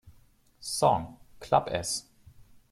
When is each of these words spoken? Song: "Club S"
Song: 0.61 1.17
"Club 1.39 1.67
S" 1.71 2.07